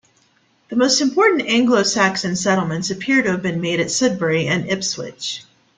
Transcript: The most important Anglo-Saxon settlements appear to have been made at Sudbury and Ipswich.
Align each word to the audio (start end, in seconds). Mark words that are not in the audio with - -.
The 0.69 0.75
most 0.75 0.99
important 0.99 1.47
Anglo-Saxon 1.47 2.35
settlements 2.35 2.89
appear 2.89 3.21
to 3.21 3.29
have 3.33 3.43
been 3.43 3.61
made 3.61 3.79
at 3.79 3.91
Sudbury 3.91 4.47
and 4.47 4.67
Ipswich. 4.67 5.43